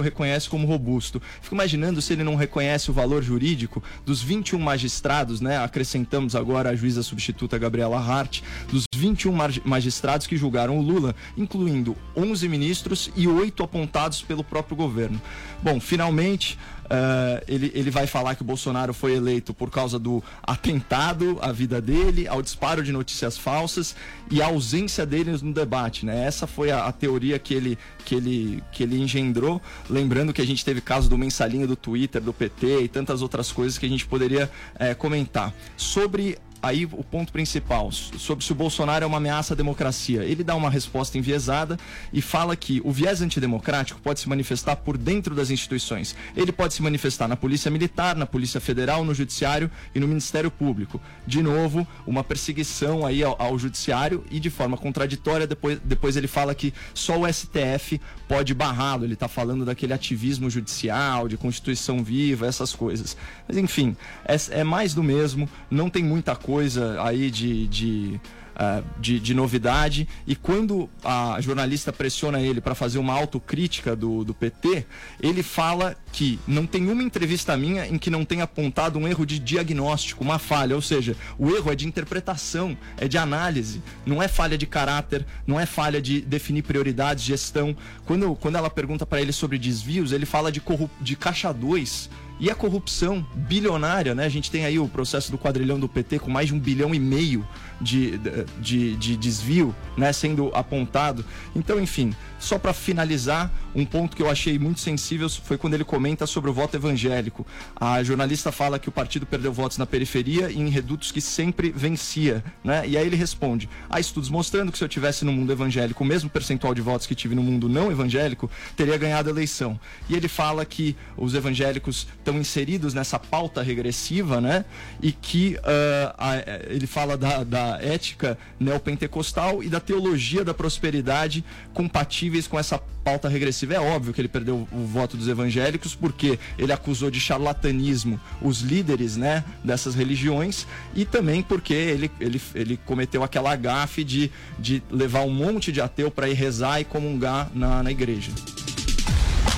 [0.00, 1.20] reconhece como robusto.
[1.40, 5.58] Fico imaginando se ele não reconhece o valor jurídico dos 21 magistrados, né?
[5.58, 9.32] Acrescentamos agora a juíza substituta Gabriela Hart, dos 21
[9.64, 15.20] magistrados que julgaram o Lula, incluindo 11 ministros e oito apontados pelo próprio governo.
[15.62, 16.58] Bom, finalmente,
[16.90, 21.52] Uh, ele, ele vai falar que o Bolsonaro foi eleito por causa do atentado à
[21.52, 23.94] vida dele, ao disparo de notícias falsas
[24.28, 26.04] e a ausência dele no debate.
[26.04, 26.24] Né?
[26.24, 29.62] Essa foi a, a, teoria que ele, que, ele, que ele engendrou.
[29.88, 33.52] Lembrando que a gente teve caso do mensalinho do Twitter, do PT e tantas outras
[33.52, 35.54] coisas que a gente poderia é, comentar.
[35.76, 40.24] Sobre aí o ponto principal, sobre se o Bolsonaro é uma ameaça à democracia.
[40.24, 41.78] Ele dá uma resposta enviesada
[42.12, 46.14] e fala que o viés antidemocrático pode se manifestar por dentro das instituições.
[46.36, 50.50] Ele pode se manifestar na Polícia Militar, na Polícia Federal, no Judiciário e no Ministério
[50.50, 51.00] Público.
[51.26, 56.28] De novo, uma perseguição aí ao, ao Judiciário e de forma contraditória, depois, depois ele
[56.28, 59.04] fala que só o STF pode barrá-lo.
[59.04, 63.16] Ele está falando daquele ativismo judicial, de Constituição viva, essas coisas.
[63.48, 68.20] Mas enfim, é, é mais do mesmo, não tem muita coisa coisa aí de, de
[68.50, 70.06] Uh, de, de, novidade.
[70.26, 74.84] E quando a jornalista pressiona ele para fazer uma autocrítica do, do PT,
[75.18, 79.24] ele fala que não tem uma entrevista minha em que não tenha apontado um erro
[79.24, 80.76] de diagnóstico, uma falha.
[80.76, 85.24] Ou seja, o erro é de interpretação, é de análise, não é falha de caráter,
[85.46, 87.74] não é falha de definir prioridades, gestão.
[88.04, 90.60] Quando, quando ela pergunta para ele sobre desvios, ele fala de,
[91.00, 92.10] de caixa 2
[92.40, 94.24] e a corrupção bilionária, né?
[94.24, 96.94] A gente tem aí o processo do quadrilhão do PT com mais de um bilhão
[96.94, 97.46] e meio
[97.80, 98.18] de,
[98.58, 100.12] de, de desvio, né?
[100.12, 101.24] Sendo apontado.
[101.54, 105.84] Então, enfim, só para finalizar, um ponto que eu achei muito sensível foi quando ele
[105.84, 107.46] comenta sobre o voto evangélico.
[107.76, 111.70] A jornalista fala que o partido perdeu votos na periferia e em redutos que sempre
[111.70, 112.82] vencia, né?
[112.86, 116.06] E aí ele responde: há estudos mostrando que se eu tivesse no mundo evangélico o
[116.06, 119.78] mesmo percentual de votos que tive no mundo não evangélico, teria ganhado a eleição.
[120.08, 124.64] E ele fala que os evangélicos estão inseridos nessa pauta regressiva, né?
[125.02, 126.36] E que uh, a,
[126.68, 133.28] ele fala da, da ética neopentecostal e da teologia da prosperidade compatíveis com essa pauta
[133.28, 133.74] regressiva.
[133.74, 138.60] É óbvio que ele perdeu o voto dos evangélicos porque ele acusou de charlatanismo os
[138.60, 144.82] líderes, né, dessas religiões e também porque ele, ele, ele cometeu aquela gafe de, de
[144.90, 148.30] levar um monte de ateu para ir rezar e comungar na, na igreja.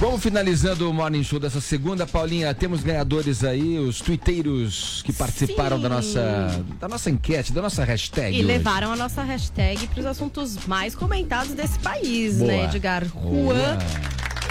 [0.02, 2.52] Vamos finalizando o Morning Show dessa segunda, Paulinha.
[2.52, 8.34] Temos ganhadores aí, os twitteiros que participaram da nossa, da nossa enquete, da nossa hashtag.
[8.34, 8.48] E hoje.
[8.48, 12.62] levaram a nossa hashtag para os assuntos mais comentados desse país, né, Boa.
[12.62, 13.04] né, Edgar?
[13.04, 13.78] Juan,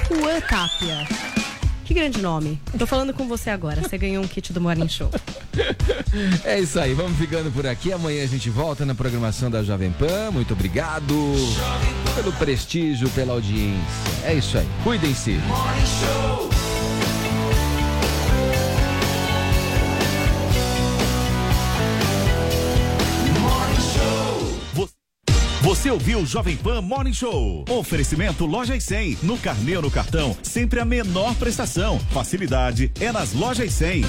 [0.07, 1.50] Juan Tapia.
[1.91, 2.57] Que grande nome.
[2.79, 3.81] Tô falando com você agora.
[3.81, 5.09] Você ganhou um kit do Morning Show.
[6.45, 6.93] É isso aí.
[6.93, 7.91] Vamos ficando por aqui.
[7.91, 10.31] Amanhã a gente volta na programação da Jovem Pan.
[10.31, 11.13] Muito obrigado
[12.15, 13.81] pelo prestígio, pela audiência.
[14.23, 14.67] É isso aí.
[14.85, 15.31] Cuidem-se.
[15.31, 16.60] Morning Show.
[25.91, 27.65] Você ouviu o Jovem Pan Morning Show.
[27.67, 29.17] Oferecimento Lojas 100.
[29.23, 31.99] No carnê ou no cartão, sempre a menor prestação.
[32.11, 34.05] Facilidade é nas Lojas 100.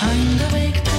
[0.00, 0.94] Ainda bem que tem,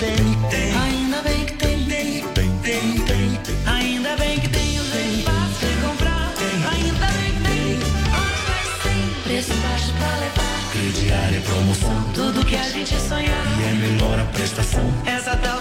[0.00, 3.72] tem, tem, Ainda bem que tem, tem, tem, tem.
[3.72, 6.34] Ainda bem que tem o bem fácil de comprar.
[6.72, 7.78] Ainda bem que tem.
[8.10, 9.22] Lojas 100.
[9.22, 10.70] Preço baixo pra levar.
[10.72, 12.02] Crediário é promoção.
[12.12, 13.46] Tudo que a gente sonhar.
[13.60, 14.82] E é menor a prestação.
[15.06, 15.55] Essa tal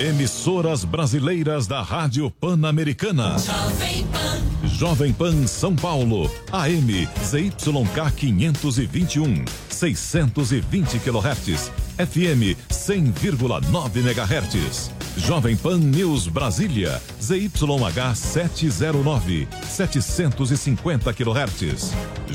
[0.00, 3.36] Emissoras brasileiras da Rádio Pan-Americana.
[3.38, 4.66] Jovem Pan.
[4.66, 6.30] Jovem Pan São Paulo.
[6.50, 9.44] AM ZYK 521.
[9.68, 11.70] 620 kHz.
[11.98, 14.90] FM 100,9 MHz.
[15.26, 21.92] Jovem Pan News Brasília, ZYH 709, 750 kHz.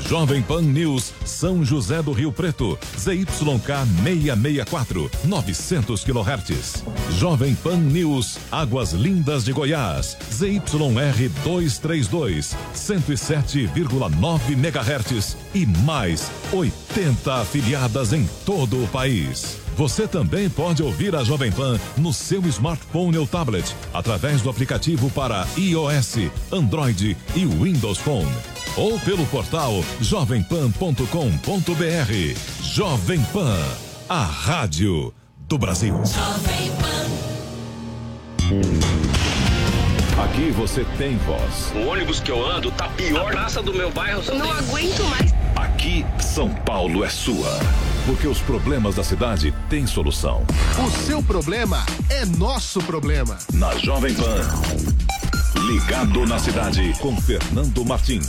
[0.08, 3.26] Jovem Pan News São José do Rio Preto, ZYK
[4.04, 6.84] 664, 900 kHz.
[7.18, 18.12] Jovem Pan News Águas Lindas de Goiás, ZYR 232, 107,9 MHz e mais 80 afiliadas
[18.12, 19.65] em todo o país.
[19.76, 25.10] Você também pode ouvir a Jovem Pan no seu smartphone ou tablet, através do aplicativo
[25.10, 28.32] para iOS, Android e Windows Phone.
[28.74, 31.04] Ou pelo portal jovempan.com.br.
[32.62, 33.58] Jovem Pan,
[34.08, 35.94] a rádio do Brasil.
[36.06, 36.96] Jovem Pan.
[40.22, 41.72] Aqui você tem voz.
[41.74, 43.28] O ônibus que eu ando tá pior.
[43.28, 44.22] A praça do meu bairro.
[44.34, 45.34] Não aguento mais.
[45.54, 47.58] Aqui, São Paulo é sua.
[48.06, 50.44] Porque os problemas da cidade têm solução.
[50.78, 53.36] O seu problema é nosso problema.
[53.52, 54.42] Na Jovem Pan.
[55.66, 58.28] Ligado na cidade com Fernando Martins.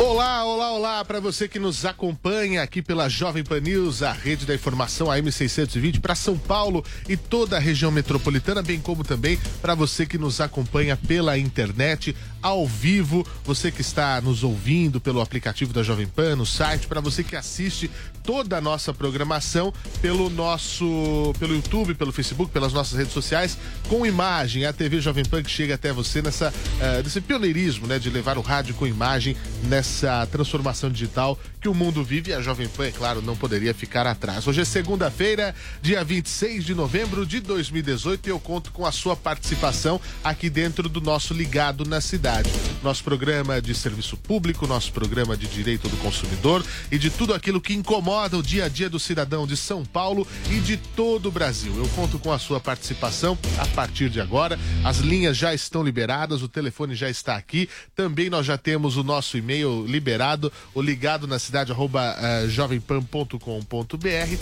[0.00, 4.46] Olá, olá, olá para você que nos acompanha aqui pela Jovem Pan News, a rede
[4.46, 9.38] da informação AM 620 para São Paulo e toda a região metropolitana, bem como também
[9.60, 15.20] para você que nos acompanha pela internet ao vivo, você que está nos ouvindo pelo
[15.20, 17.90] aplicativo da Jovem Pan, no site, para você que assiste
[18.22, 23.58] toda a nossa programação pelo nosso pelo YouTube, pelo Facebook, pelas nossas redes sociais,
[23.88, 28.08] com imagem, a TV Jovem Pan que chega até você nessa uh, pioneirismo, né, de
[28.10, 32.68] levar o rádio com imagem nessa transformação digital que o mundo vive e a Jovem
[32.68, 34.46] Pan, é claro, não poderia ficar atrás.
[34.46, 35.52] Hoje é segunda-feira,
[35.82, 40.88] dia 26 de novembro de 2018 e eu conto com a sua participação aqui dentro
[40.88, 42.48] do nosso Ligado na Cidade.
[42.84, 47.60] Nosso programa de serviço público, nosso programa de direito do consumidor e de tudo aquilo
[47.60, 51.32] que incomoda o dia a dia do cidadão de São Paulo e de todo o
[51.32, 51.74] Brasil.
[51.76, 54.56] Eu conto com a sua participação a partir de agora.
[54.84, 57.68] As linhas já estão liberadas, o telefone já está aqui.
[57.96, 60.27] Também nós já temos o nosso e-mail liberado,
[60.74, 63.38] o ligado na cidade arroba uh, jovempan.com.br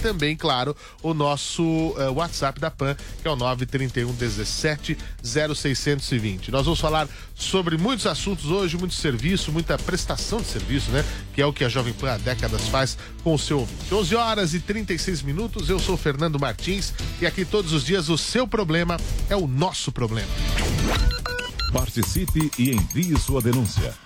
[0.03, 6.51] também, claro, o nosso uh, WhatsApp da PAN, que é o 931 17 0620.
[6.51, 11.05] Nós vamos falar sobre muitos assuntos hoje, muito serviço, muita prestação de serviço, né?
[11.35, 13.93] Que é o que a Jovem Pan há décadas faz com o seu ouvinte.
[13.93, 18.17] 11 horas e 36 minutos, eu sou Fernando Martins e aqui todos os dias o
[18.17, 18.97] seu problema
[19.29, 20.29] é o nosso problema.
[21.73, 24.06] Participe e envie sua denúncia.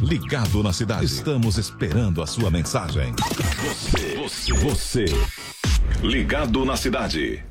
[0.00, 1.04] ligado na cidade.
[1.04, 3.14] Estamos esperando a sua mensagem.
[3.62, 5.04] Você, você, você.
[6.02, 7.44] Ligado na cidade.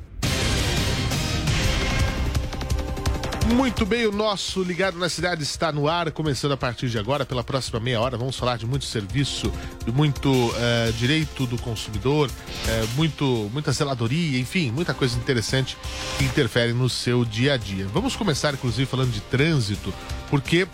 [3.54, 7.26] Muito bem, o nosso Ligado na Cidade está no ar, começando a partir de agora,
[7.26, 8.16] pela próxima meia hora.
[8.16, 9.52] Vamos falar de muito serviço,
[9.84, 15.76] de muito uh, direito do consumidor, uh, muito, muita zeladoria, enfim, muita coisa interessante
[16.16, 17.86] que interfere no seu dia a dia.
[17.92, 19.92] Vamos começar, inclusive, falando de trânsito,
[20.30, 20.68] porque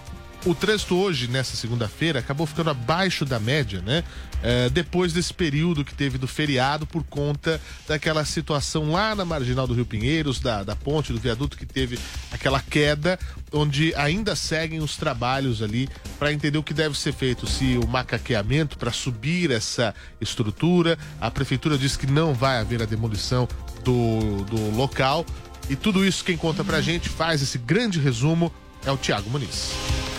[0.45, 4.05] o trânsito hoje, nessa segunda-feira, acabou ficando abaixo da média, né?
[4.43, 9.67] É, depois desse período que teve do feriado, por conta daquela situação lá na marginal
[9.67, 11.99] do Rio Pinheiros, da, da ponte, do viaduto, que teve
[12.31, 13.19] aquela queda,
[13.53, 15.89] onde ainda seguem os trabalhos ali
[16.19, 17.47] para entender o que deve ser feito.
[17.47, 22.87] Se o macaqueamento para subir essa estrutura, a prefeitura diz que não vai haver a
[22.87, 23.49] demolição
[23.83, 25.25] do, do local.
[25.69, 28.53] E tudo isso quem conta pra gente faz esse grande resumo
[28.85, 29.73] é o Tiago Muniz.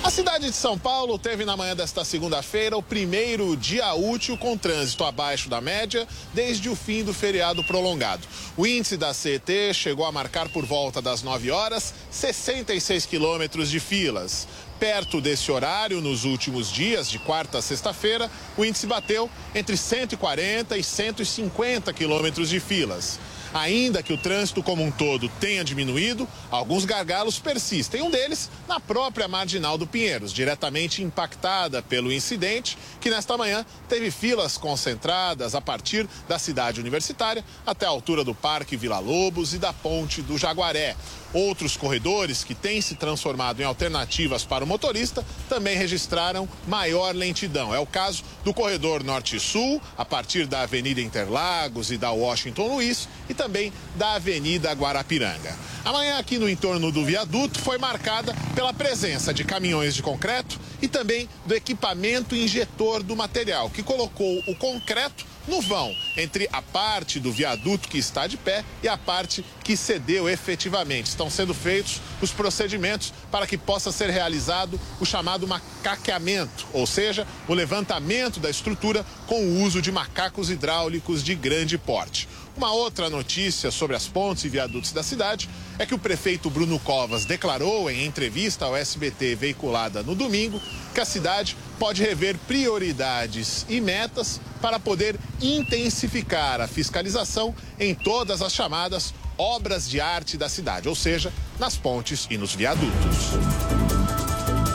[0.04, 4.58] A cidade de São Paulo teve na manhã desta segunda-feira o primeiro dia útil com
[4.58, 8.26] trânsito abaixo da média desde o fim do feriado prolongado.
[8.56, 13.80] O índice da CET chegou a marcar por volta das 9 horas 66 quilômetros de
[13.80, 14.48] filas.
[14.80, 20.78] Perto desse horário, nos últimos dias, de quarta a sexta-feira, o índice bateu entre 140
[20.78, 23.19] e 150 quilômetros de filas.
[23.57, 28.04] Ainda que o trânsito como um todo tenha diminuído, alguns gargalos persistem.
[28.04, 34.11] Um deles na própria Marginal do Pinheiros, diretamente impactada pelo incidente, que nesta manhã teve
[34.11, 39.57] filas concentradas a partir da cidade universitária até a altura do Parque Vila Lobos e
[39.57, 40.95] da Ponte do Jaguaré.
[41.34, 47.76] Outros corredores que têm se transformado em alternativas para o motorista também registraram maior lentidão.
[47.76, 53.10] É o caso do corredor Norte-Sul, a partir da Avenida Interlagos e da Washington Luiz,
[53.30, 55.56] e também da Avenida Guarapiranga.
[55.84, 60.88] Amanhã, aqui no entorno do viaduto, foi marcada pela presença de caminhões de concreto e
[60.88, 67.19] também do equipamento injetor do material, que colocou o concreto no vão entre a parte
[67.19, 71.07] do viaduto que está de pé e a parte que cedeu efetivamente.
[71.07, 77.25] Estão sendo feitos os procedimentos para que possa ser realizado o chamado macaqueamento, ou seja,
[77.47, 82.27] o levantamento da estrutura com o uso de macacos hidráulicos de grande porte.
[82.57, 86.80] Uma outra notícia sobre as pontes e viadutos da cidade é que o prefeito Bruno
[86.80, 90.59] Covas declarou em entrevista ao SBT veiculada no domingo
[90.92, 98.42] que a cidade pode rever prioridades e metas para poder intensificar a fiscalização em todas
[98.42, 103.38] as chamadas obras de arte da cidade, ou seja, nas pontes e nos viadutos.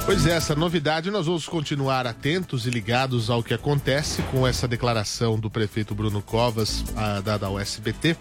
[0.05, 4.67] Pois é, essa novidade nós vamos continuar atentos e ligados ao que acontece com essa
[4.67, 8.17] declaração do prefeito Bruno Covas, a, dada ao SBT.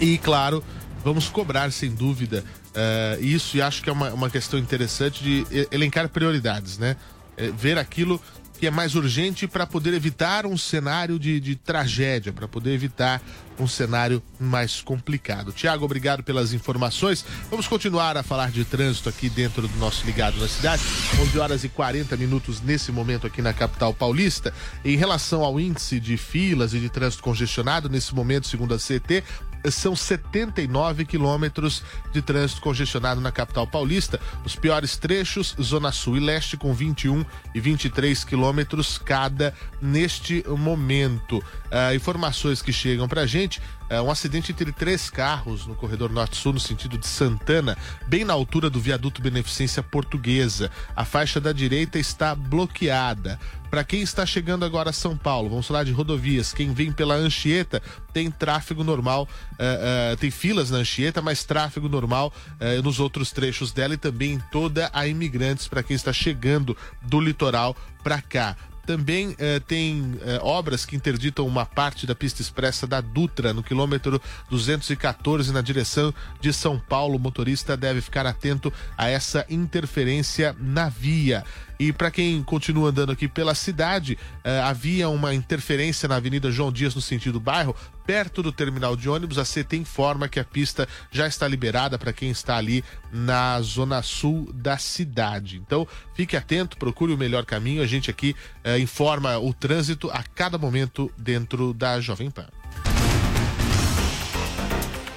[0.00, 0.62] E, claro,
[1.04, 5.46] vamos cobrar, sem dúvida, uh, isso e acho que é uma, uma questão interessante de
[5.72, 6.96] elencar prioridades, né?
[7.36, 8.20] É, ver aquilo
[8.58, 13.22] que é mais urgente para poder evitar um cenário de, de tragédia, para poder evitar
[13.58, 15.52] um cenário mais complicado.
[15.52, 17.24] Tiago, obrigado pelas informações.
[17.50, 20.82] Vamos continuar a falar de trânsito aqui dentro do nosso Ligado na Cidade.
[21.20, 24.52] 11 horas e 40 minutos nesse momento aqui na capital paulista.
[24.84, 29.22] Em relação ao índice de filas e de trânsito congestionado, nesse momento, segundo a CT,
[29.70, 31.82] são 79 quilômetros
[32.12, 34.20] de trânsito congestionado na capital paulista.
[34.44, 41.38] Os piores trechos, Zona Sul e Leste, com 21 e 23 quilômetros cada neste momento.
[41.38, 46.52] Uh, informações que chegam pra gente é, um acidente entre três carros no corredor norte-sul,
[46.52, 50.70] no sentido de Santana, bem na altura do viaduto Beneficência Portuguesa.
[50.94, 53.38] A faixa da direita está bloqueada.
[53.76, 56.50] Para quem está chegando agora a São Paulo, vamos falar de rodovias.
[56.50, 61.86] Quem vem pela Anchieta tem tráfego normal, uh, uh, tem filas na Anchieta, mas tráfego
[61.86, 66.74] normal uh, nos outros trechos dela e também toda a Imigrantes para quem está chegando
[67.02, 68.56] do litoral para cá.
[68.86, 73.62] Também eh, tem eh, obras que interditam uma parte da pista expressa da Dutra, no
[73.62, 77.16] quilômetro 214, na direção de São Paulo.
[77.16, 81.44] O motorista deve ficar atento a essa interferência na via.
[81.78, 86.72] E para quem continua andando aqui pela cidade, eh, havia uma interferência na Avenida João
[86.72, 87.74] Dias no sentido bairro,
[88.06, 89.38] perto do terminal de ônibus.
[89.38, 94.02] A CT informa que a pista já está liberada para quem está ali na zona
[94.02, 95.56] sul da cidade.
[95.56, 97.82] Então, fique atento, procure o melhor caminho.
[97.82, 102.48] A gente aqui eh, informa o trânsito a cada momento dentro da Jovem Pan.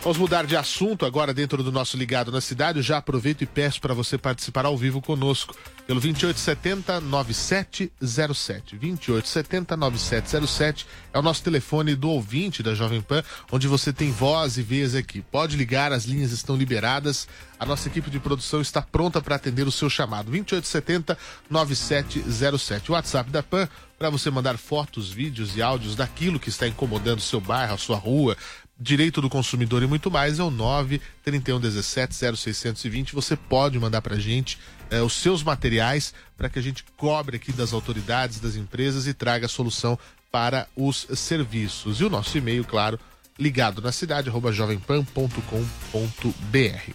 [0.01, 2.79] Vamos mudar de assunto agora dentro do nosso Ligado na Cidade.
[2.79, 5.53] Eu já aproveito e peço para você participar ao vivo conosco
[5.85, 8.77] pelo 2870 9707.
[8.77, 14.57] 2870 9707 é o nosso telefone do ouvinte da Jovem Pan, onde você tem voz
[14.57, 15.21] e vez aqui.
[15.21, 17.27] Pode ligar, as linhas estão liberadas.
[17.59, 20.31] A nossa equipe de produção está pronta para atender o seu chamado.
[20.31, 21.17] 2870
[21.49, 22.89] 9707.
[22.89, 23.67] O WhatsApp da Pan
[23.99, 27.97] para você mandar fotos, vídeos e áudios daquilo que está incomodando seu bairro, a sua
[27.97, 28.37] rua,
[28.79, 33.13] direito do consumidor e muito mais é o 93117 0620.
[33.13, 34.57] Você pode mandar para a gente
[34.89, 39.13] é, os seus materiais para que a gente cobre aqui das autoridades, das empresas e
[39.13, 39.99] traga a solução
[40.31, 41.99] para os serviços.
[41.99, 42.97] E o nosso e-mail, claro,
[43.37, 46.93] ligado na cidade, arroba jovempan.com.br.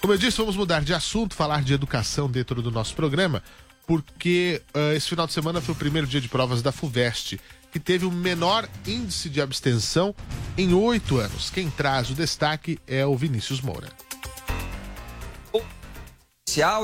[0.00, 3.42] Como eu disse, vamos mudar de assunto, falar de educação dentro do nosso programa,
[3.88, 7.40] porque uh, esse final de semana foi o primeiro dia de provas da FUVEST
[7.72, 10.14] que teve o menor índice de abstenção
[10.58, 11.48] em oito anos.
[11.48, 13.88] Quem traz o destaque é o Vinícius Moura.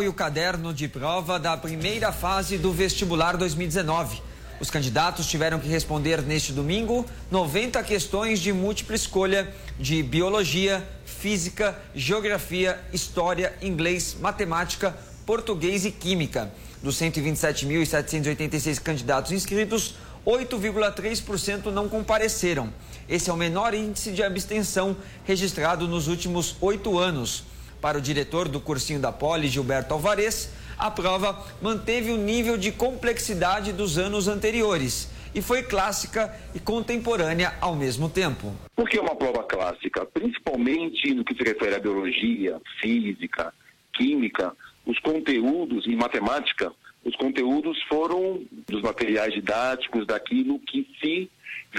[0.02, 4.22] E o caderno de prova da primeira fase do vestibular 2019.
[4.60, 11.76] Os candidatos tiveram que responder neste domingo 90 questões de múltipla escolha de biologia, física,
[11.94, 14.96] geografia, história, inglês, matemática,
[15.26, 16.52] português e química.
[16.84, 19.94] Dos 127.786 candidatos inscritos,
[20.26, 22.70] 8,3% não compareceram.
[23.08, 27.44] Esse é o menor índice de abstenção registrado nos últimos oito anos.
[27.80, 32.70] Para o diretor do cursinho da Poli, Gilberto Alvarez, a prova manteve o nível de
[32.70, 38.54] complexidade dos anos anteriores e foi clássica e contemporânea ao mesmo tempo.
[38.76, 40.04] Por que uma prova clássica?
[40.04, 43.54] Principalmente no que se refere à biologia, física,
[43.94, 44.54] química,
[44.86, 46.72] os conteúdos em matemática
[47.04, 51.30] os conteúdos foram dos materiais didáticos, daquilo que se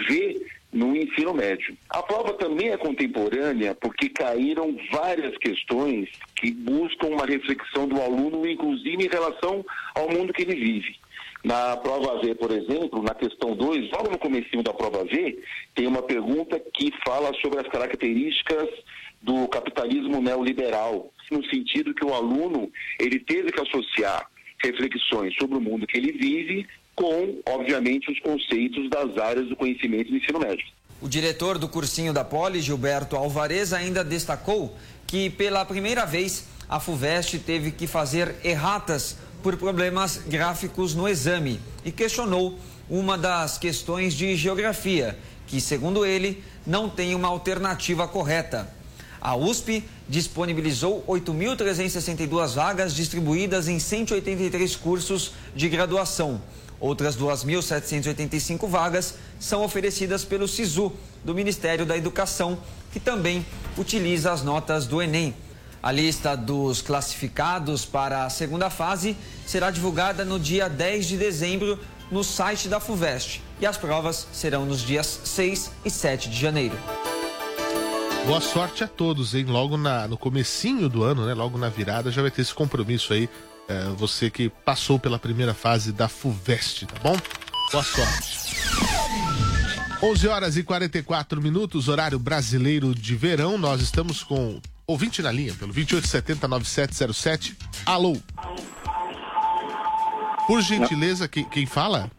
[0.07, 1.75] vê no ensino médio.
[1.89, 8.47] A prova também é contemporânea porque caíram várias questões que buscam uma reflexão do aluno,
[8.47, 10.95] inclusive em relação ao mundo que ele vive.
[11.43, 15.39] Na prova V, por exemplo, na questão 2, logo no começo da prova V,
[15.75, 18.67] tem uma pergunta que fala sobre as características
[19.25, 24.29] do capitalismo neoliberal, no sentido que o aluno ele teve que associar
[24.63, 30.11] reflexões sobre o mundo que ele vive, com, obviamente, os conceitos das áreas do conhecimento
[30.11, 30.65] do ensino médio.
[31.01, 34.77] O diretor do cursinho da Poli, Gilberto Alvarez, ainda destacou
[35.07, 41.59] que, pela primeira vez, a FUVEST teve que fazer erratas por problemas gráficos no exame
[41.83, 45.17] e questionou uma das questões de geografia,
[45.47, 48.73] que, segundo ele, não tem uma alternativa correta.
[49.25, 56.39] A USP disponibilizou 8.362 vagas distribuídas em 183 cursos de graduação.
[56.79, 62.55] Outras 2.785 vagas são oferecidas pelo SISU, do Ministério da Educação,
[62.93, 63.43] que também
[63.75, 65.33] utiliza as notas do Enem.
[65.81, 69.17] A lista dos classificados para a segunda fase
[69.47, 71.79] será divulgada no dia 10 de dezembro
[72.11, 76.77] no site da FUVEST e as provas serão nos dias 6 e 7 de janeiro.
[78.25, 79.45] Boa sorte a todos, hein?
[79.45, 81.35] Logo na, no comecinho do ano, né?
[81.35, 83.29] Logo na virada, já vai ter esse compromisso aí.
[83.67, 87.15] É, você que passou pela primeira fase da FUVEST, tá bom?
[87.71, 88.57] Boa sorte.
[90.01, 93.59] 11 horas e 44 minutos, horário brasileiro de verão.
[93.59, 97.55] Nós estamos com ouvinte na linha, pelo 2870-9707.
[97.85, 98.17] Alô?
[100.47, 102.09] Por gentileza, quem, quem fala?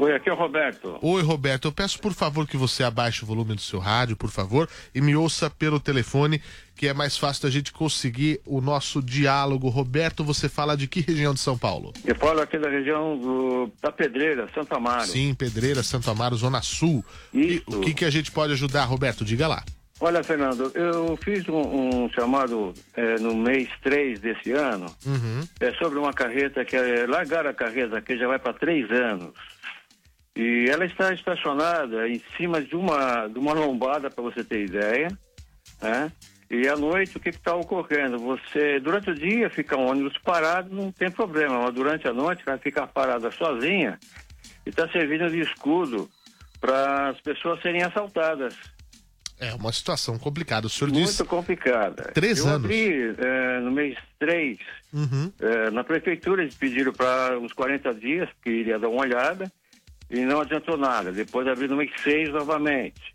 [0.00, 0.98] Oi, aqui é o Roberto.
[1.02, 1.68] Oi, Roberto.
[1.68, 5.00] Eu peço, por favor, que você abaixe o volume do seu rádio, por favor, e
[5.02, 6.40] me ouça pelo telefone,
[6.74, 9.68] que é mais fácil da gente conseguir o nosso diálogo.
[9.68, 11.92] Roberto, você fala de que região de São Paulo?
[12.02, 15.04] Eu falo aqui da região do, da Pedreira, Santo Amaro.
[15.06, 17.04] Sim, Pedreira, Santo Amaro, Zona Sul.
[17.34, 17.62] Isso.
[17.68, 19.22] E o que, que a gente pode ajudar, Roberto?
[19.22, 19.62] Diga lá.
[20.02, 25.46] Olha, Fernando, eu fiz um, um chamado é, no mês 3 desse ano Uhum.
[25.60, 29.34] é, sobre uma carreta que é largar a carreta que já vai para três anos.
[30.42, 35.08] E ela está estacionada em cima de uma, de uma lombada, para você ter ideia.
[35.82, 36.10] Né?
[36.50, 38.18] E à noite, o que está ocorrendo?
[38.18, 42.42] Você, durante o dia, fica um ônibus parado, não tem problema, mas durante a noite
[42.44, 43.98] vai ficar parada sozinha
[44.64, 46.08] e está servindo de escudo
[46.58, 48.54] para as pessoas serem assaltadas.
[49.38, 50.66] É uma situação complicada.
[50.66, 51.24] O senhor Muito disse.
[51.24, 52.10] complicada.
[52.14, 52.64] Três Eu anos.
[52.64, 54.58] abri eh, no mês 3,
[54.92, 55.32] Uhum.
[55.72, 59.50] na prefeitura eles pediram para uns 40 dias, que iria dar uma olhada,
[60.10, 61.12] e não adiantou nada.
[61.12, 63.14] Depois abri no mês 6 novamente.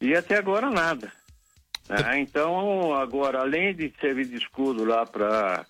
[0.00, 1.10] E até agora nada.
[1.88, 2.20] né?
[2.20, 5.66] Então, agora, além de servir de escudo lá para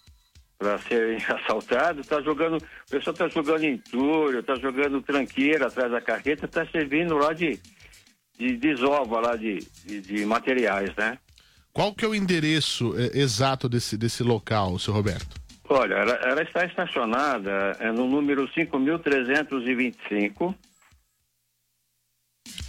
[0.59, 6.01] para serem assaltados, tá jogando, o pessoal está jogando entulho, está jogando tranqueira atrás da
[6.01, 7.61] carreta, está servindo lá de,
[8.39, 11.19] de desova lá de, de, de materiais, né?
[11.75, 15.46] Qual que é o endereço é, exato desse, desse local, seu Roberto?
[15.69, 20.55] Olha, ela, ela está estacionada é, no número 5.325,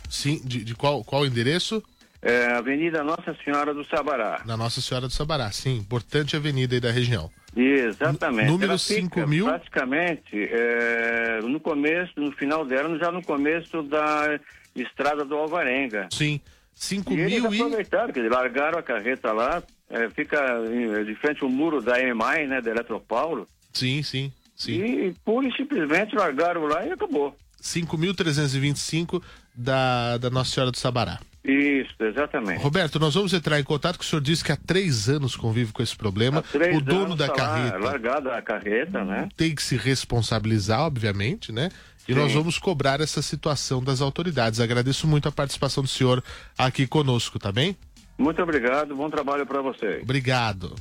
[0.09, 1.83] Sim, de, de qual, qual endereço?
[2.21, 4.41] é, Avenida Nossa Senhora do Sabará.
[4.45, 5.77] Na Nossa Senhora do Sabará, sim.
[5.77, 7.29] Importante avenida aí da região.
[7.55, 8.49] Exatamente.
[8.49, 9.43] Número Ela fica 5.000?
[9.45, 14.39] Praticamente é, no começo, no final dela, já no começo da
[14.75, 16.07] estrada do Alvarenga.
[16.11, 16.41] Sim.
[16.73, 17.57] 5 E eles mil e.
[17.61, 20.37] aproveitaram, quer dizer, largaram a carreta lá, é, fica
[20.71, 24.73] em- de frente ao muro da EMAI, né, da Eletropaulo, Sim, sim, sim.
[24.83, 27.35] e pura e simplesmente largaram lá e acabou.
[27.61, 29.21] 5.325
[29.55, 31.19] da, da Nossa Senhora do Sabará.
[31.43, 32.61] Isso, exatamente.
[32.61, 35.71] Roberto, nós vamos entrar em contato que o senhor disse que há três anos convive
[35.71, 36.41] com esse problema.
[36.41, 39.29] Três o dono da tá carreta largada a carreta, né?
[39.37, 41.69] tem que se responsabilizar, obviamente, né?
[42.07, 42.19] E Sim.
[42.19, 44.59] nós vamos cobrar essa situação das autoridades.
[44.59, 46.21] Agradeço muito a participação do senhor
[46.57, 47.77] aqui conosco, tá bem?
[48.17, 50.01] Muito obrigado, bom trabalho para vocês.
[50.01, 50.75] Obrigado.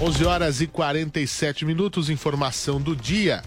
[0.00, 3.42] 11 horas e 47 minutos, informação do dia.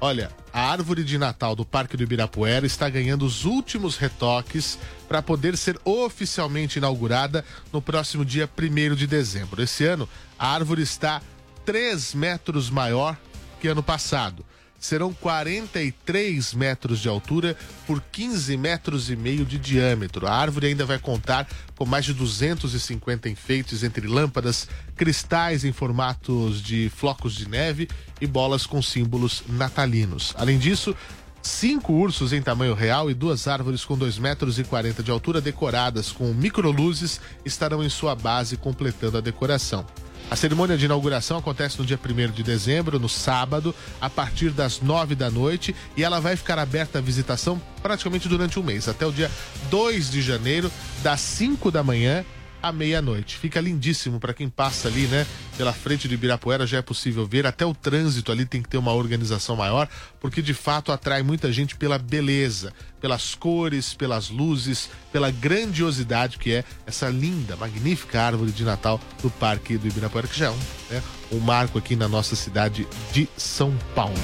[0.00, 5.22] Olha, a árvore de Natal do Parque do Ibirapuera está ganhando os últimos retoques para
[5.22, 9.62] poder ser oficialmente inaugurada no próximo dia 1 de dezembro.
[9.62, 10.06] Esse ano,
[10.38, 11.22] a árvore está
[11.64, 13.16] 3 metros maior
[13.60, 14.44] que ano passado.
[14.84, 20.26] Serão 43 metros de altura por 15 metros e meio de diâmetro.
[20.26, 26.62] A árvore ainda vai contar com mais de 250 enfeites entre lâmpadas, cristais em formatos
[26.62, 27.88] de flocos de neve
[28.20, 30.34] e bolas com símbolos natalinos.
[30.36, 30.94] Além disso,
[31.40, 35.40] cinco ursos em tamanho real e duas árvores com 2 metros e 40 de altura
[35.40, 39.86] decoradas com microluzes estarão em sua base completando a decoração.
[40.30, 44.80] A cerimônia de inauguração acontece no dia 1 de dezembro, no sábado, a partir das
[44.80, 49.06] 9 da noite, e ela vai ficar aberta à visitação praticamente durante um mês, até
[49.06, 49.30] o dia
[49.70, 52.24] 2 de janeiro, das 5 da manhã
[52.64, 53.36] à meia-noite.
[53.36, 55.26] Fica lindíssimo para quem passa ali, né?
[55.58, 58.78] Pela frente de Ibirapuera já é possível ver, até o trânsito ali tem que ter
[58.78, 59.86] uma organização maior,
[60.18, 62.72] porque de fato atrai muita gente pela beleza,
[63.02, 69.28] pelas cores, pelas luzes, pela grandiosidade que é essa linda, magnífica árvore de Natal do
[69.28, 70.58] Parque do Ibirapuera, que já é um,
[70.90, 74.14] né, um marco aqui na nossa cidade de São Paulo.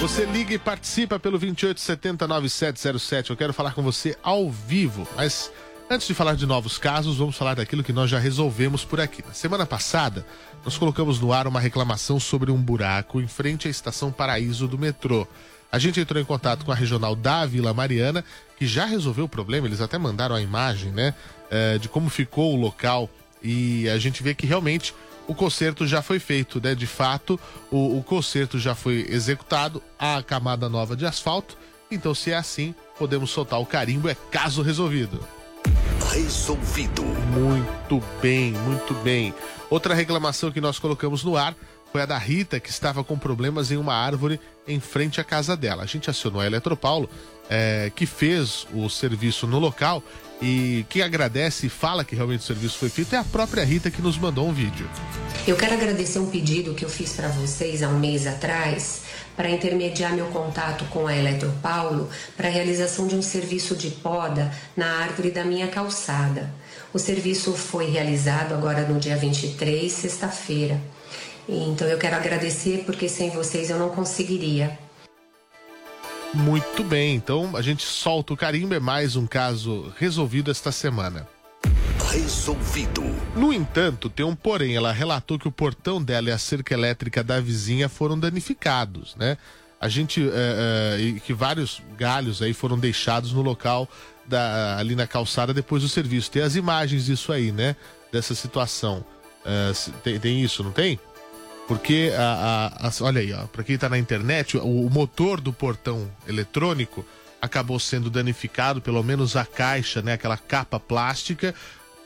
[0.00, 3.28] Você liga e participa pelo 28709707.
[3.28, 5.52] Eu quero falar com você ao vivo, mas
[5.92, 9.24] Antes de falar de novos casos, vamos falar daquilo que nós já resolvemos por aqui.
[9.26, 10.24] Na semana passada,
[10.64, 14.78] nós colocamos no ar uma reclamação sobre um buraco em frente à estação Paraíso do
[14.78, 15.26] metrô.
[15.72, 18.24] A gente entrou em contato com a regional da Vila Mariana,
[18.56, 21.12] que já resolveu o problema, eles até mandaram a imagem, né,
[21.50, 23.10] eh, de como ficou o local
[23.42, 24.94] e a gente vê que realmente
[25.30, 26.74] o conserto já foi feito, né?
[26.74, 27.38] De fato,
[27.70, 31.56] o, o conserto já foi executado, a camada nova de asfalto.
[31.88, 35.20] Então, se é assim, podemos soltar o carimbo, é caso resolvido.
[36.10, 37.04] Resolvido.
[37.32, 39.32] Muito bem, muito bem.
[39.70, 41.54] Outra reclamação que nós colocamos no ar
[41.92, 45.56] foi a da Rita, que estava com problemas em uma árvore em frente à casa
[45.56, 45.82] dela.
[45.82, 47.08] A gente acionou a Eletropaulo,
[47.48, 50.02] é, que fez o serviço no local
[50.40, 53.90] e quem agradece e fala que realmente o serviço foi feito é a própria Rita
[53.90, 54.88] que nos mandou um vídeo.
[55.46, 59.02] Eu quero agradecer um pedido que eu fiz para vocês há um mês atrás
[59.36, 64.52] para intermediar meu contato com a Eletropaulo para a realização de um serviço de poda
[64.76, 66.52] na árvore da minha calçada.
[66.92, 70.80] O serviço foi realizado agora no dia 23, sexta-feira.
[71.52, 74.78] Então eu quero agradecer porque sem vocês eu não conseguiria.
[76.32, 81.26] Muito bem, então a gente solta o carimbo, é mais um caso resolvido esta semana.
[82.12, 83.02] Resolvido.
[83.34, 84.76] No entanto, tem um porém.
[84.76, 89.36] Ela relatou que o portão dela e a cerca elétrica da vizinha foram danificados, né?
[89.80, 90.22] A gente.
[90.32, 93.88] É, é, que vários galhos aí foram deixados no local
[94.26, 96.30] da, ali na calçada depois do serviço.
[96.30, 97.74] Tem as imagens disso aí, né?
[98.12, 99.04] Dessa situação.
[99.44, 100.98] É, tem, tem isso, não tem?
[101.70, 105.52] Porque, a, a, a, olha aí, para quem está na internet, o, o, motor do
[105.52, 107.06] portão eletrônico
[107.40, 111.54] acabou sendo danificado, pelo menos a caixa, né, aquela capa plástica.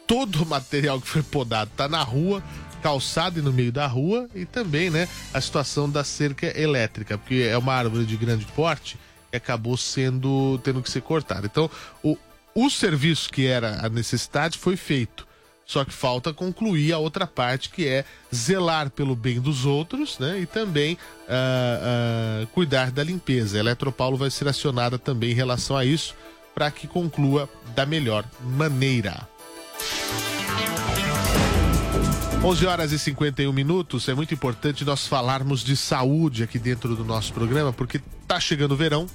[0.06, 2.44] Todo o material que foi podado está na rua,
[2.82, 7.48] calçado e no meio da rua, e também né, a situação da cerca elétrica, porque
[7.50, 8.98] é uma árvore de grande porte
[9.30, 11.46] que acabou sendo tendo que ser cortada.
[11.46, 11.70] Então,
[12.02, 12.18] o,
[12.54, 15.26] o serviço que era a necessidade foi feito
[15.66, 20.40] só que falta concluir a outra parte que é zelar pelo bem dos outros, né?
[20.40, 23.56] E também uh, uh, cuidar da limpeza.
[23.56, 26.14] A Eletropaulo vai ser acionada também em relação a isso
[26.54, 29.28] para que conclua da melhor maneira.
[32.44, 34.06] 11 horas e 51 minutos.
[34.06, 38.72] É muito importante nós falarmos de saúde aqui dentro do nosso programa, porque tá chegando
[38.72, 39.06] o verão,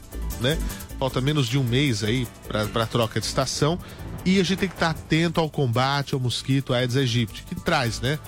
[0.42, 0.58] né?
[0.98, 3.78] Falta menos de um mês aí para a troca de estação.
[4.26, 8.00] E a gente tem que estar atento ao combate ao mosquito Aedes aegypti, que traz,
[8.02, 8.20] né?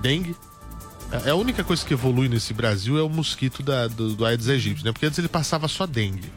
[0.00, 0.36] Dengue.
[1.24, 4.48] É a única coisa que evolui nesse Brasil é o mosquito da, do, do Aedes
[4.48, 4.92] aegypti, né?
[4.92, 6.30] Porque antes ele passava só dengue.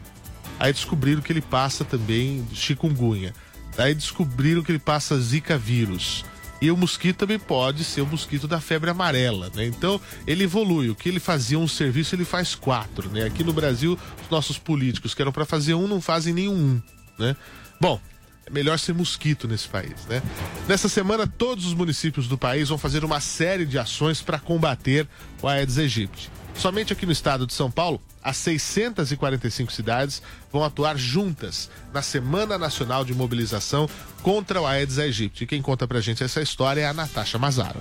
[0.58, 3.32] Aí descobriram que ele passa também chikungunya.
[3.76, 6.24] Aí descobriram que ele passa zika vírus.
[6.60, 9.66] E o mosquito também pode ser o mosquito da febre amarela, né?
[9.66, 10.88] Então, ele evolui.
[10.88, 13.24] O que ele fazia um serviço, ele faz quatro, né?
[13.24, 16.80] Aqui no Brasil, os nossos políticos que eram para fazer um, não fazem nenhum,
[17.18, 17.36] né?
[17.80, 18.00] Bom,
[18.46, 20.22] é melhor ser mosquito nesse país, né?
[20.68, 25.08] Nessa semana, todos os municípios do país vão fazer uma série de ações para combater
[25.42, 26.30] o Aedes aegypti.
[26.54, 32.56] Somente aqui no estado de São Paulo, as 645 cidades vão atuar juntas na Semana
[32.56, 33.88] Nacional de Mobilização
[34.22, 35.46] contra o Aedes aegypti.
[35.46, 37.80] Quem conta pra gente essa história é a Natasha Mazaro.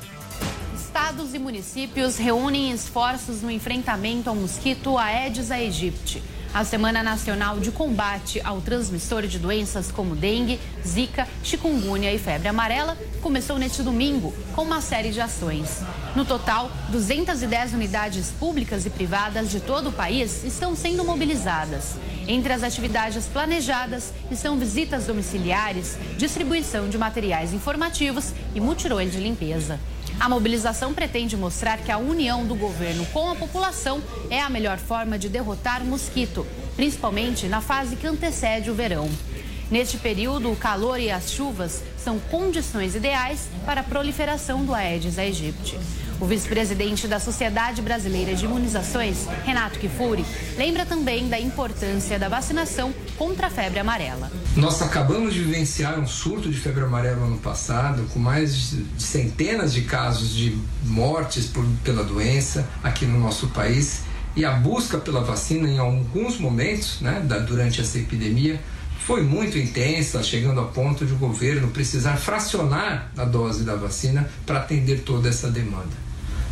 [0.75, 6.21] Estados e municípios reúnem esforços no enfrentamento ao mosquito Aedes aegypti.
[6.53, 12.47] A Semana Nacional de Combate ao Transmissor de Doenças como dengue, zika, chikungunya e febre
[12.47, 15.81] amarela começou neste domingo com uma série de ações.
[16.15, 21.95] No total, 210 unidades públicas e privadas de todo o país estão sendo mobilizadas.
[22.27, 29.79] Entre as atividades planejadas estão visitas domiciliares, distribuição de materiais informativos e mutirões de limpeza.
[30.19, 34.77] A mobilização pretende mostrar que a união do governo com a população é a melhor
[34.77, 36.45] forma de derrotar o mosquito,
[36.75, 39.09] principalmente na fase que antecede o verão.
[39.69, 45.17] Neste período, o calor e as chuvas são condições ideais para a proliferação do Aedes
[45.17, 45.79] aegypti.
[46.19, 50.25] O vice-presidente da Sociedade Brasileira de Imunizações, Renato Kifuri,
[50.57, 54.31] lembra também da importância da vacinação contra a febre amarela.
[54.55, 59.73] Nós acabamos de vivenciar um surto de febre amarela ano passado, com mais de centenas
[59.73, 64.01] de casos de mortes por, pela doença aqui no nosso país.
[64.35, 68.59] E a busca pela vacina, em alguns momentos, né, durante essa epidemia,
[69.05, 74.29] foi muito intensa, chegando a ponto de o governo precisar fracionar a dose da vacina
[74.45, 75.91] para atender toda essa demanda.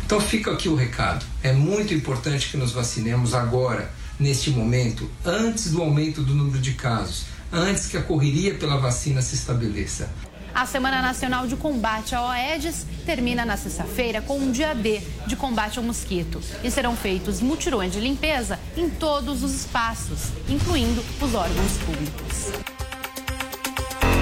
[0.04, 1.24] Então fica aqui o recado.
[1.42, 6.72] É muito importante que nos vacinemos agora, neste momento, antes do aumento do número de
[6.72, 10.10] casos, antes que a correria pela vacina se estabeleça.
[10.54, 15.34] A Semana Nacional de Combate ao Aedes termina na sexta-feira com um dia D de
[15.34, 21.34] combate ao mosquito e serão feitos mutirões de limpeza em todos os espaços, incluindo os
[21.34, 22.52] órgãos públicos.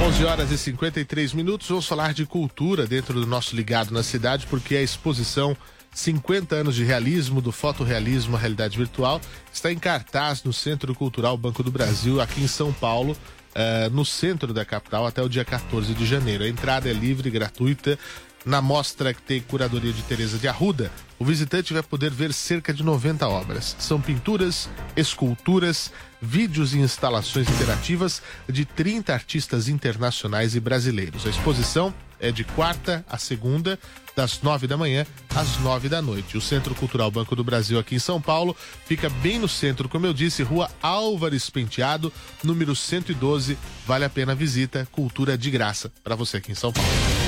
[0.06, 1.68] 11 horas e 53 minutos.
[1.68, 5.56] Vamos falar de cultura dentro do nosso Ligado na Cidade, porque a exposição
[5.92, 9.20] 50 anos de realismo, do fotorrealismo à realidade virtual,
[9.52, 13.16] está em cartaz no Centro Cultural Banco do Brasil, aqui em São Paulo.
[13.50, 16.44] Uh, no centro da capital até o dia 14 de janeiro.
[16.44, 17.98] A entrada é livre e gratuita.
[18.44, 22.72] Na mostra que tem curadoria de Teresa de Arruda, o visitante vai poder ver cerca
[22.72, 23.76] de 90 obras.
[23.78, 31.26] São pinturas, esculturas, vídeos e instalações interativas de 30 artistas internacionais e brasileiros.
[31.26, 33.78] A exposição é de quarta a segunda,
[34.14, 36.36] das nove da manhã às nove da noite.
[36.36, 38.56] O Centro Cultural Banco do Brasil, aqui em São Paulo,
[38.86, 43.56] fica bem no centro, como eu disse, Rua Álvares Penteado, número 112.
[43.86, 47.19] Vale a pena a visita, cultura de graça para você aqui em São Paulo.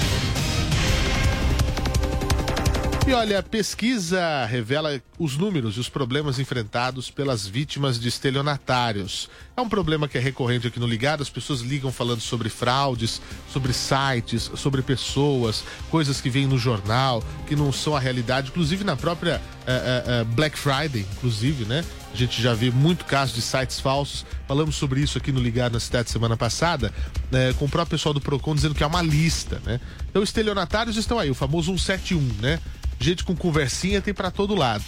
[3.05, 9.29] E olha, a pesquisa revela os números e os problemas enfrentados pelas vítimas de estelionatários.
[9.57, 13.21] É um problema que é recorrente aqui no Ligado, as pessoas ligam falando sobre fraudes,
[13.51, 18.85] sobre sites, sobre pessoas, coisas que vêm no jornal, que não são a realidade, inclusive
[18.85, 21.85] na própria uh, uh, Black Friday, inclusive, né?
[22.15, 24.25] A gente já vê muito caso de sites falsos.
[24.47, 26.93] Falamos sobre isso aqui no Ligado na Cidade semana passada,
[27.31, 29.81] né, com o próprio pessoal do Procon dizendo que é uma lista, né?
[30.09, 32.61] Então, estelionatários estão aí, o famoso 171, né?
[33.03, 34.85] Gente com conversinha tem para todo lado.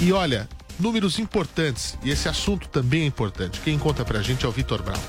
[0.00, 3.60] E olha, números importantes, e esse assunto também é importante.
[3.60, 5.00] Quem conta pra gente é o Vitor Brown.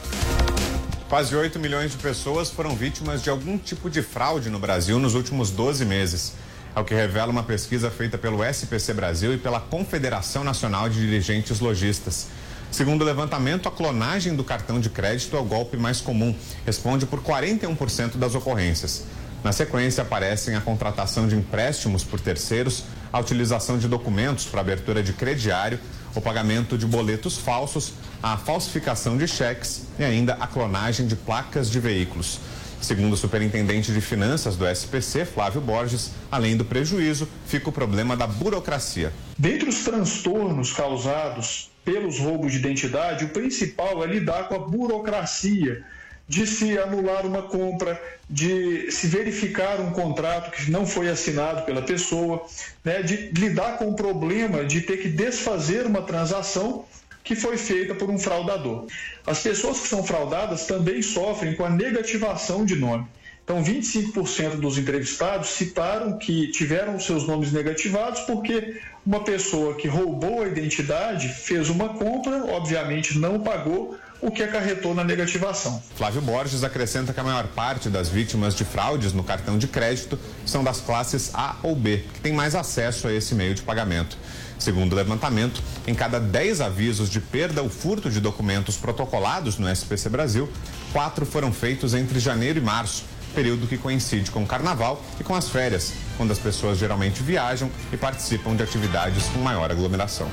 [1.08, 5.16] Quase 8 milhões de pessoas foram vítimas de algum tipo de fraude no Brasil nos
[5.16, 6.34] últimos 12 meses.
[6.76, 11.00] É o que revela uma pesquisa feita pelo SPC Brasil e pela Confederação Nacional de
[11.00, 12.28] Dirigentes Logistas.
[12.72, 17.08] Segundo o levantamento, a clonagem do cartão de crédito é o golpe mais comum, responde
[17.08, 19.06] por 41% das ocorrências.
[19.44, 25.02] Na sequência, aparecem a contratação de empréstimos por terceiros, a utilização de documentos para abertura
[25.02, 25.80] de crediário,
[26.14, 31.70] o pagamento de boletos falsos, a falsificação de cheques e ainda a clonagem de placas
[31.70, 32.40] de veículos.
[32.82, 38.16] Segundo o superintendente de finanças do SPC, Flávio Borges, além do prejuízo, fica o problema
[38.16, 39.14] da burocracia.
[39.38, 45.84] Dentre os transtornos causados pelos roubos de identidade, o principal é lidar com a burocracia
[46.30, 51.82] de se anular uma compra, de se verificar um contrato que não foi assinado pela
[51.82, 52.46] pessoa,
[52.86, 56.86] né, de lidar com o problema de ter que desfazer uma transação
[57.24, 58.86] que foi feita por um fraudador.
[59.26, 63.08] As pessoas que são fraudadas também sofrem com a negativação de nome.
[63.44, 70.44] Então, 25% dos entrevistados citaram que tiveram seus nomes negativados porque uma pessoa que roubou
[70.44, 75.82] a identidade fez uma compra, obviamente não pagou, o que acarretou na negativação.
[75.96, 80.20] Flávio Borges acrescenta que a maior parte das vítimas de fraudes no cartão de crédito
[80.46, 84.18] são das classes A ou B, que têm mais acesso a esse meio de pagamento.
[84.58, 89.70] Segundo o levantamento, em cada 10 avisos de perda ou furto de documentos protocolados no
[89.70, 90.50] SPC Brasil,
[90.92, 95.34] quatro foram feitos entre janeiro e março, período que coincide com o carnaval e com
[95.34, 100.30] as férias, quando as pessoas geralmente viajam e participam de atividades com maior aglomeração.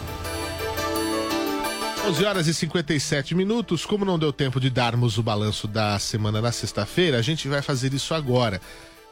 [2.07, 3.85] 11 horas e 57 minutos.
[3.85, 7.61] Como não deu tempo de darmos o balanço da semana na sexta-feira, a gente vai
[7.61, 8.61] fazer isso agora.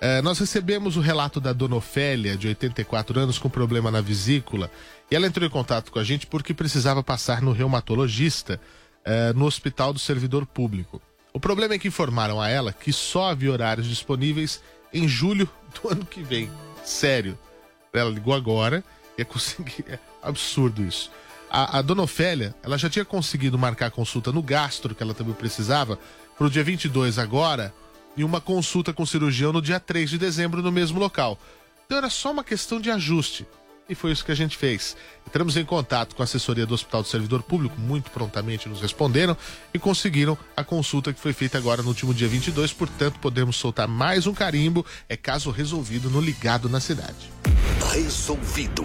[0.01, 4.71] É, nós recebemos o relato da dona Ofélia, de 84 anos, com problema na vesícula.
[5.11, 8.61] E ela entrou em contato com a gente porque precisava passar no reumatologista
[9.05, 11.03] é, no Hospital do Servidor Público.
[11.33, 15.51] O problema é que informaram a ela que só havia horários disponíveis em julho
[15.83, 16.49] do ano que vem.
[16.85, 17.37] Sério.
[17.93, 18.85] Ela ligou agora
[19.19, 19.85] e é conseguir.
[19.89, 21.11] É absurdo isso.
[21.57, 25.35] A, a dona Ofélia, ela já tinha conseguido marcar consulta no gastro, que ela também
[25.35, 25.97] precisava,
[26.37, 27.73] para o dia 22 agora,
[28.17, 31.39] e uma consulta com cirurgião no dia 3 de dezembro no mesmo local.
[31.87, 33.47] Então era só uma questão de ajuste.
[33.89, 34.97] E foi isso que a gente fez.
[35.29, 39.37] Entramos em contato com a assessoria do Hospital do Servidor Público, muito prontamente nos responderam
[39.73, 42.73] e conseguiram a consulta que foi feita agora no último dia 22.
[42.73, 44.85] Portanto, podemos soltar mais um carimbo.
[45.09, 47.34] É caso resolvido no Ligado na Cidade.
[47.95, 48.85] Resolvido.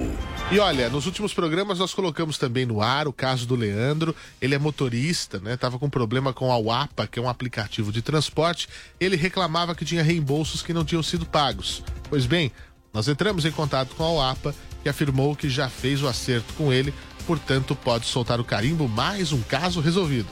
[0.51, 4.15] E olha, nos últimos programas nós colocamos também no ar o caso do Leandro.
[4.39, 5.57] Ele é motorista, né?
[5.57, 8.69] Tava com problema com a UAPA, que é um aplicativo de transporte.
[8.99, 11.83] Ele reclamava que tinha reembolsos que não tinham sido pagos.
[12.07, 12.51] Pois bem,
[12.93, 16.71] nós entramos em contato com a UAPA que afirmou que já fez o acerto com
[16.71, 16.93] ele,
[17.25, 20.29] portanto pode soltar o carimbo, mais um caso resolvido.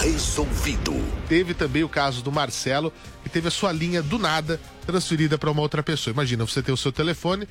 [0.00, 0.92] Resolvido.
[1.28, 2.92] Teve também o caso do Marcelo,
[3.22, 6.12] que teve a sua linha do nada transferida para uma outra pessoa.
[6.12, 7.48] Imagina, você tem o seu telefone,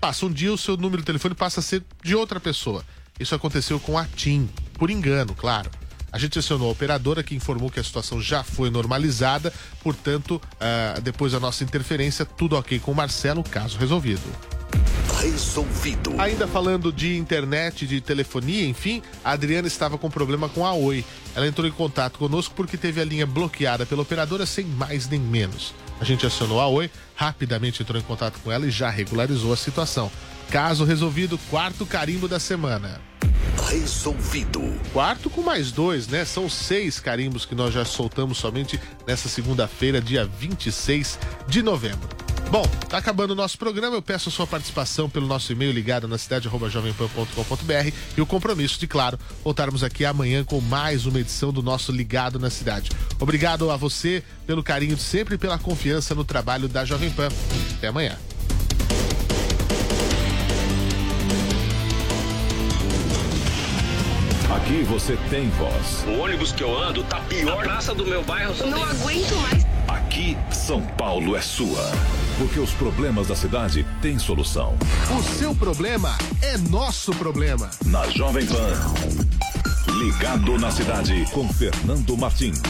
[0.00, 2.84] passa um dia o seu número de telefone passa a ser de outra pessoa.
[3.18, 5.70] Isso aconteceu com a TIM, por engano, claro.
[6.10, 11.00] A gente acionou a operadora que informou que a situação já foi normalizada, portanto, uh,
[11.02, 14.22] depois da nossa interferência, tudo ok com o Marcelo, caso resolvido.
[15.20, 16.14] Resolvido.
[16.18, 21.04] Ainda falando de internet, de telefonia, enfim, a Adriana estava com problema com a Oi.
[21.34, 25.20] Ela entrou em contato conosco porque teve a linha bloqueada pela operadora sem mais nem
[25.20, 25.74] menos.
[26.00, 29.56] A gente acionou a Oi, rapidamente entrou em contato com ela e já regularizou a
[29.56, 30.08] situação.
[30.50, 33.00] Caso resolvido, quarto carimbo da semana.
[33.68, 34.62] Resolvido.
[34.92, 36.24] Quarto com mais dois, né?
[36.24, 42.27] São seis carimbos que nós já soltamos somente nessa segunda-feira, dia 26 de novembro.
[42.50, 43.94] Bom, tá acabando o nosso programa.
[43.94, 48.80] Eu peço a sua participação pelo nosso e-mail ligado na cidade jovempan.com.br e o compromisso
[48.80, 52.90] de, claro, voltarmos aqui amanhã com mais uma edição do nosso Ligado na Cidade.
[53.20, 57.28] Obrigado a você pelo carinho de sempre e pela confiança no trabalho da Jovem Pan.
[57.76, 58.16] Até amanhã.
[64.56, 66.04] Aqui você tem voz.
[66.06, 67.60] O ônibus que eu ando tá pior.
[67.60, 68.54] A praça do meu bairro.
[68.58, 69.77] Eu não aguento mais.
[69.88, 71.82] Aqui, São Paulo é sua.
[72.36, 74.76] Porque os problemas da cidade têm solução.
[75.18, 77.70] O seu problema é nosso problema.
[77.86, 78.74] Na Jovem Pan.
[79.98, 82.60] Ligado na cidade com Fernando Martins.